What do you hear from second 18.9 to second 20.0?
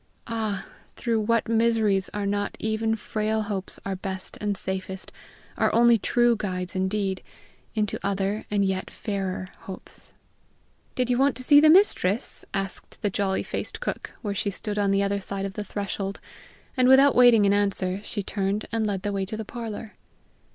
the way to the parlor.